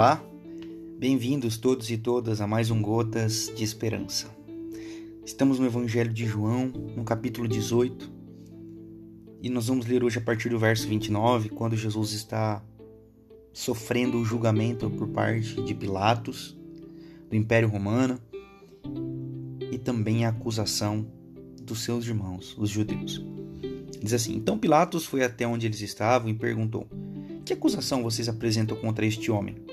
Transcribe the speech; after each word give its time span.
Olá, 0.00 0.18
bem-vindos 0.98 1.58
todos 1.58 1.90
e 1.90 1.98
todas 1.98 2.40
a 2.40 2.46
mais 2.46 2.70
um 2.70 2.80
Gotas 2.80 3.52
de 3.54 3.62
Esperança. 3.62 4.34
Estamos 5.26 5.58
no 5.58 5.66
Evangelho 5.66 6.10
de 6.10 6.24
João, 6.24 6.68
no 6.96 7.04
capítulo 7.04 7.46
18, 7.46 8.10
e 9.42 9.50
nós 9.50 9.66
vamos 9.66 9.84
ler 9.84 10.02
hoje 10.02 10.16
a 10.16 10.22
partir 10.22 10.48
do 10.48 10.58
verso 10.58 10.88
29, 10.88 11.50
quando 11.50 11.76
Jesus 11.76 12.12
está 12.12 12.64
sofrendo 13.52 14.16
o 14.16 14.24
julgamento 14.24 14.88
por 14.88 15.06
parte 15.08 15.62
de 15.64 15.74
Pilatos, 15.74 16.58
do 17.28 17.36
Império 17.36 17.68
Romano, 17.68 18.18
e 19.70 19.76
também 19.76 20.24
a 20.24 20.30
acusação 20.30 21.06
dos 21.60 21.82
seus 21.82 22.06
irmãos, 22.06 22.56
os 22.56 22.70
judeus. 22.70 23.22
Diz 24.02 24.14
assim: 24.14 24.34
Então 24.34 24.58
Pilatos 24.58 25.04
foi 25.04 25.22
até 25.22 25.46
onde 25.46 25.66
eles 25.66 25.82
estavam 25.82 26.30
e 26.30 26.32
perguntou: 26.32 26.88
Que 27.44 27.52
acusação 27.52 28.02
vocês 28.02 28.30
apresentam 28.30 28.78
contra 28.78 29.04
este 29.04 29.30
homem? 29.30 29.68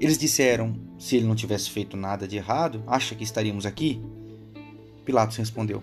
Eles 0.00 0.18
disseram: 0.18 0.74
Se 0.98 1.16
ele 1.16 1.26
não 1.26 1.34
tivesse 1.34 1.70
feito 1.70 1.96
nada 1.96 2.26
de 2.26 2.36
errado, 2.36 2.82
acha 2.86 3.14
que 3.14 3.24
estaríamos 3.24 3.66
aqui? 3.66 4.00
Pilatos 5.04 5.36
respondeu: 5.36 5.82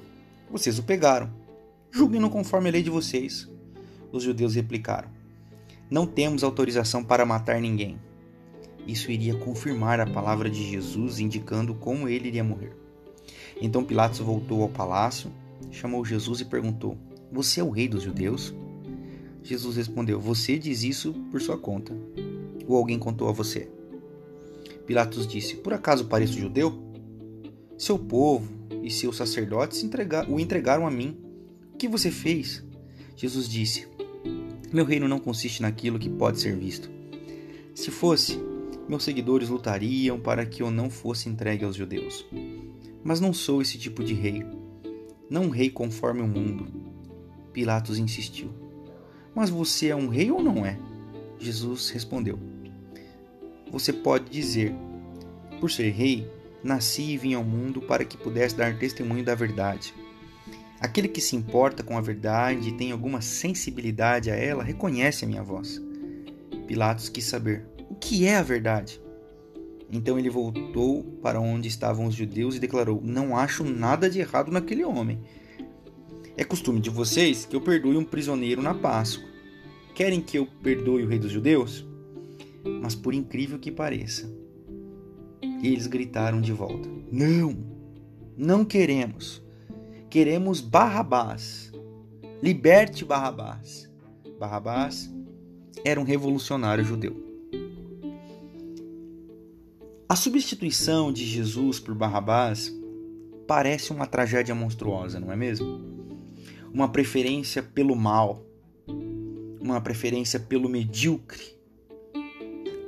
Vocês 0.51 0.79
o 0.79 0.83
pegaram. 0.83 1.31
Julguem-no 1.91 2.29
conforme 2.29 2.69
a 2.69 2.71
lei 2.71 2.83
de 2.83 2.89
vocês. 2.89 3.49
Os 4.11 4.23
judeus 4.23 4.55
replicaram: 4.55 5.09
Não 5.89 6.05
temos 6.05 6.43
autorização 6.43 7.03
para 7.03 7.25
matar 7.25 7.59
ninguém. 7.59 7.99
Isso 8.85 9.11
iria 9.11 9.35
confirmar 9.35 9.99
a 9.99 10.07
palavra 10.07 10.49
de 10.49 10.69
Jesus 10.69 11.19
indicando 11.19 11.75
como 11.75 12.07
ele 12.07 12.29
iria 12.29 12.43
morrer. 12.43 12.75
Então 13.61 13.83
Pilatos 13.83 14.19
voltou 14.19 14.61
ao 14.61 14.69
palácio 14.69 15.31
chamou 15.71 16.03
Jesus 16.05 16.41
e 16.41 16.45
perguntou: 16.45 16.97
Você 17.31 17.59
é 17.59 17.63
o 17.63 17.69
rei 17.69 17.87
dos 17.87 18.03
judeus? 18.03 18.53
Jesus 19.43 19.77
respondeu: 19.77 20.19
Você 20.19 20.57
diz 20.57 20.83
isso 20.83 21.13
por 21.31 21.41
sua 21.41 21.57
conta. 21.57 21.93
Ou 22.67 22.75
alguém 22.75 22.99
contou 22.99 23.29
a 23.29 23.31
você? 23.31 23.69
Pilatos 24.87 25.27
disse: 25.27 25.57
Por 25.57 25.73
acaso 25.73 26.05
pareço 26.05 26.39
judeu? 26.39 26.81
Seu 27.77 27.99
povo 27.99 28.51
e 28.81 28.89
seus 28.89 29.17
sacerdotes 29.17 29.87
o 30.27 30.39
entregaram 30.39 30.87
a 30.87 30.89
mim. 30.89 31.15
O 31.71 31.77
que 31.77 31.87
você 31.87 32.09
fez? 32.09 32.63
Jesus 33.15 33.47
disse: 33.47 33.87
Meu 34.73 34.83
reino 34.83 35.07
não 35.07 35.19
consiste 35.19 35.61
naquilo 35.61 35.99
que 35.99 36.09
pode 36.09 36.39
ser 36.39 36.55
visto. 36.55 36.89
Se 37.75 37.91
fosse, 37.91 38.39
meus 38.89 39.03
seguidores 39.03 39.49
lutariam 39.49 40.19
para 40.19 40.43
que 40.43 40.63
eu 40.63 40.71
não 40.71 40.89
fosse 40.89 41.29
entregue 41.29 41.63
aos 41.63 41.75
judeus. 41.75 42.25
Mas 43.03 43.19
não 43.19 43.31
sou 43.31 43.61
esse 43.61 43.77
tipo 43.77 44.03
de 44.03 44.15
rei 44.15 44.43
não 45.29 45.43
um 45.43 45.49
rei 45.49 45.69
conforme 45.69 46.21
o 46.21 46.27
mundo. 46.27 46.67
Pilatos 47.51 47.97
insistiu. 47.97 48.49
Mas 49.35 49.49
você 49.49 49.87
é 49.87 49.95
um 49.95 50.07
rei 50.07 50.31
ou 50.31 50.41
não 50.41 50.65
é? 50.65 50.79
Jesus 51.37 51.89
respondeu: 51.89 52.39
Você 53.71 53.91
pode 53.91 54.29
dizer, 54.29 54.73
por 55.59 55.69
ser 55.69 55.89
rei, 55.91 56.29
nasci 56.63 57.13
e 57.13 57.17
vim 57.17 57.33
ao 57.33 57.43
mundo 57.43 57.81
para 57.81 58.05
que 58.05 58.17
pudesse 58.17 58.55
dar 58.55 58.77
testemunho 58.77 59.23
da 59.23 59.35
verdade. 59.35 59.93
Aquele 60.79 61.07
que 61.07 61.21
se 61.21 61.35
importa 61.35 61.81
com 61.81 61.97
a 61.97 62.01
verdade 62.01 62.69
e 62.69 62.71
tem 62.73 62.91
alguma 62.91 63.21
sensibilidade 63.21 64.29
a 64.29 64.35
ela 64.35 64.63
reconhece 64.63 65.25
a 65.25 65.27
minha 65.27 65.41
voz. 65.41 65.81
Pilatos 66.67 67.09
quis 67.09 67.25
saber: 67.25 67.65
o 67.89 67.95
que 67.95 68.25
é 68.25 68.37
a 68.37 68.43
verdade? 68.43 69.01
Então 69.91 70.19
ele 70.19 70.29
voltou 70.29 71.03
para 71.21 71.39
onde 71.39 71.67
estavam 71.67 72.05
os 72.05 72.13
judeus 72.13 72.55
e 72.55 72.59
declarou: 72.59 73.01
Não 73.03 73.35
acho 73.35 73.63
nada 73.63 74.09
de 74.09 74.19
errado 74.19 74.51
naquele 74.51 74.83
homem. 74.83 75.19
É 76.35 76.43
costume 76.43 76.79
de 76.79 76.89
vocês 76.89 77.45
que 77.45 77.55
eu 77.55 77.61
perdoe 77.61 77.97
um 77.97 78.03
prisioneiro 78.03 78.61
na 78.61 78.73
Páscoa. 78.73 79.27
Querem 79.95 80.21
que 80.21 80.37
eu 80.37 80.45
perdoe 80.61 81.03
o 81.03 81.07
rei 81.07 81.17
dos 81.17 81.31
judeus? 81.31 81.86
Mas 82.81 82.95
por 82.95 83.13
incrível 83.13 83.59
que 83.59 83.71
pareça, 83.71 84.29
eles 85.63 85.87
gritaram 85.87 86.41
de 86.41 86.51
volta: 86.51 86.89
Não, 87.11 87.55
não 88.35 88.63
queremos. 88.63 89.43
Queremos 90.09 90.61
Barrabás. 90.61 91.71
Liberte 92.41 93.03
Barrabás. 93.03 93.91
Barrabás 94.39 95.11
era 95.83 95.99
um 95.99 96.03
revolucionário 96.03 96.83
judeu. 96.83 97.25
A 100.07 100.15
substituição 100.15 101.11
de 101.11 101.25
Jesus 101.25 101.79
por 101.79 101.93
Barrabás 101.93 102.73
parece 103.45 103.91
uma 103.91 104.05
tragédia 104.05 104.55
monstruosa, 104.55 105.19
não 105.19 105.31
é 105.31 105.35
mesmo? 105.35 105.81
Uma 106.73 106.89
preferência 106.89 107.61
pelo 107.61 107.95
mal, 107.95 108.45
uma 109.59 109.81
preferência 109.81 110.39
pelo 110.39 110.69
medíocre 110.69 111.56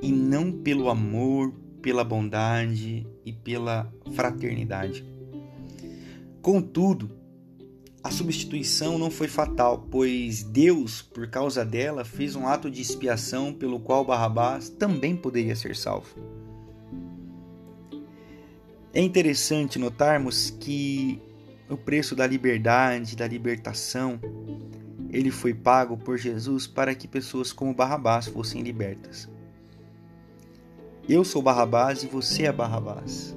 e 0.02 0.12
não 0.12 0.52
pelo 0.52 0.90
amor, 0.90 1.54
pela 1.82 2.04
bondade 2.04 3.06
e 3.26 3.34
pela 3.34 3.92
fraternidade. 4.14 5.06
Contudo, 6.42 7.20
a 8.02 8.12
substituição 8.12 8.98
não 8.98 9.12
foi 9.12 9.28
fatal, 9.28 9.86
pois 9.92 10.42
Deus, 10.42 11.02
por 11.02 11.28
causa 11.28 11.66
dela, 11.66 12.06
fez 12.06 12.36
um 12.36 12.48
ato 12.48 12.72
de 12.72 12.82
expiação 12.82 13.54
pelo 13.54 13.80
qual 13.80 14.06
Barrabás 14.06 14.70
também 14.70 15.16
poderia 15.16 15.56
ser 15.56 15.76
salvo. 15.76 16.16
É 18.94 19.02
interessante 19.02 19.78
notarmos 19.78 20.50
que 20.50 21.22
o 21.70 21.78
preço 21.78 22.16
da 22.16 22.26
liberdade, 22.26 23.16
da 23.16 23.28
libertação, 23.28 24.20
ele 25.12 25.30
foi 25.30 25.54
pago 25.54 25.98
por 25.98 26.18
Jesus 26.18 26.66
para 26.66 26.96
que 26.96 27.08
pessoas 27.08 27.52
como 27.52 27.74
Barrabás 27.74 28.28
fossem 28.28 28.62
libertas. 28.62 29.30
Eu 31.10 31.26
sou 31.26 31.42
Barrabás 31.42 32.04
e 32.04 32.08
você 32.08 32.44
é 32.44 32.52
Barrabás. 32.52 33.36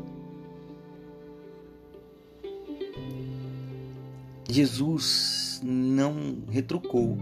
Jesus 4.46 5.58
não 5.64 6.42
retrucou. 6.50 7.16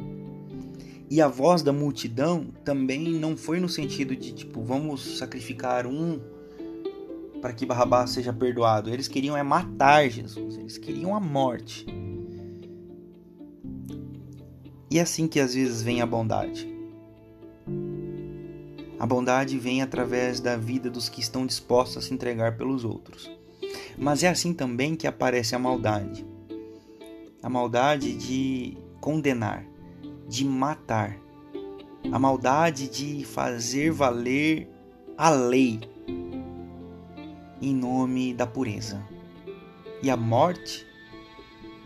E 1.08 1.22
a 1.22 1.28
voz 1.28 1.62
da 1.62 1.72
multidão 1.72 2.48
também 2.64 3.12
não 3.12 3.36
foi 3.36 3.60
no 3.60 3.68
sentido 3.68 4.16
de 4.16 4.32
tipo, 4.32 4.60
vamos 4.60 5.18
sacrificar 5.18 5.86
um 5.86 6.18
para 7.40 7.52
que 7.52 7.64
Barrabás 7.64 8.10
seja 8.10 8.32
perdoado. 8.32 8.90
Eles 8.90 9.06
queriam 9.06 9.36
é 9.36 9.44
matar 9.44 10.08
Jesus, 10.08 10.56
eles 10.56 10.76
queriam 10.76 11.14
a 11.14 11.20
morte. 11.20 11.86
E 14.90 14.98
é 14.98 15.02
assim 15.02 15.28
que 15.28 15.38
às 15.38 15.54
vezes 15.54 15.80
vem 15.80 16.02
a 16.02 16.06
bondade. 16.06 16.79
A 19.00 19.06
bondade 19.06 19.58
vem 19.58 19.80
através 19.80 20.40
da 20.40 20.58
vida 20.58 20.90
dos 20.90 21.08
que 21.08 21.22
estão 21.22 21.46
dispostos 21.46 21.96
a 21.96 22.06
se 22.06 22.12
entregar 22.12 22.58
pelos 22.58 22.84
outros. 22.84 23.30
Mas 23.96 24.22
é 24.22 24.28
assim 24.28 24.52
também 24.52 24.94
que 24.94 25.06
aparece 25.06 25.54
a 25.54 25.58
maldade. 25.58 26.26
A 27.42 27.48
maldade 27.48 28.14
de 28.14 28.76
condenar, 29.00 29.64
de 30.28 30.44
matar. 30.44 31.18
A 32.12 32.18
maldade 32.18 32.90
de 32.90 33.24
fazer 33.24 33.90
valer 33.90 34.68
a 35.16 35.30
lei 35.30 35.80
em 37.58 37.74
nome 37.74 38.34
da 38.34 38.46
pureza. 38.46 39.02
E 40.02 40.10
a 40.10 40.16
morte, 40.16 40.86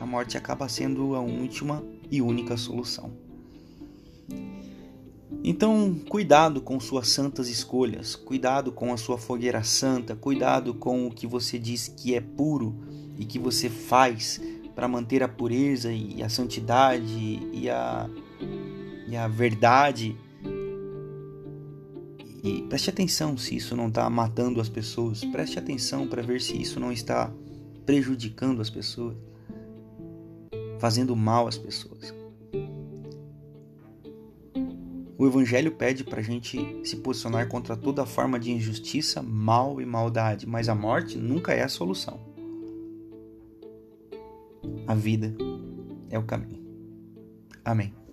a 0.01 0.05
morte 0.05 0.37
acaba 0.37 0.69
sendo 0.69 1.15
a 1.15 1.21
última 1.21 1.81
e 2.11 2.21
única 2.21 2.57
solução. 2.57 3.24
Então, 5.47 5.94
cuidado 6.09 6.62
com 6.62 6.81
suas 6.81 7.09
santas 7.09 7.49
escolhas, 7.50 8.16
cuidado 8.16 8.72
com 8.72 8.94
a 8.94 8.97
sua 8.97 9.19
fogueira 9.19 9.62
santa, 9.62 10.16
cuidado 10.16 10.72
com 10.72 11.06
o 11.06 11.10
que 11.10 11.27
você 11.27 11.59
diz 11.59 11.87
que 11.87 12.15
é 12.15 12.21
puro 12.22 12.75
e 13.19 13.27
que 13.27 13.38
você 13.38 13.69
faz 13.69 14.41
para 14.75 14.88
manter 14.88 15.22
a 15.22 15.28
pureza 15.28 15.93
e 15.93 16.22
a 16.22 16.31
santidade 16.31 17.43
e 17.52 17.69
a, 17.69 18.08
e 19.06 19.14
a 19.14 19.29
verdade 19.29 20.17
e 22.43 22.61
preste 22.62 22.90
atenção 22.90 23.38
se 23.38 23.56
isso 23.56 23.75
não 23.75 23.88
está 23.88 24.08
matando 24.11 24.61
as 24.61 24.69
pessoas. 24.69 25.25
Preste 25.25 25.58
atenção 25.58 26.06
para 26.06 26.23
ver 26.23 26.43
se 26.43 26.61
isso 26.61 26.79
não 26.79 26.93
está 26.93 27.32
prejudicando 27.87 28.61
as 28.61 28.69
pessoas, 28.69 29.17
fazendo 30.79 31.17
mal 31.17 31.47
às 31.47 31.56
pessoas. 31.56 32.24
O 35.16 35.26
Evangelho 35.26 35.72
pede 35.72 36.02
para 36.02 36.20
a 36.20 36.22
gente 36.22 36.58
se 36.84 36.96
posicionar 36.96 37.49
contra 37.49 37.76
toda 37.76 38.05
forma 38.05 38.38
de 38.38 38.50
injustiça, 38.50 39.22
mal 39.22 39.81
e 39.81 39.87
maldade, 39.87 40.46
mas 40.46 40.69
a 40.69 40.75
morte 40.75 41.16
nunca 41.16 41.52
é 41.52 41.62
a 41.62 41.69
solução. 41.69 42.19
A 44.87 44.94
vida 44.94 45.34
é 46.11 46.19
o 46.19 46.25
caminho. 46.25 46.62
Amém. 47.64 48.04